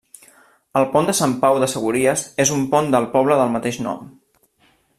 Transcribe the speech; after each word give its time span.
El 0.79 0.85
Pont 0.93 1.09
de 1.09 1.13
Sant 1.19 1.35
Pau 1.43 1.59
de 1.63 1.67
Segúries 1.73 2.23
és 2.45 2.53
un 2.55 2.63
pont 2.73 2.89
del 2.97 3.07
poble 3.13 3.37
del 3.43 3.53
mateix 3.57 3.79
nom. 3.89 4.09